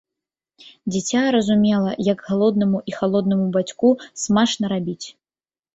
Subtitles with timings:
[0.95, 3.89] Дзіця разумела, як галоднаму і халоднаму бацьку
[4.25, 5.01] смачна рабіць.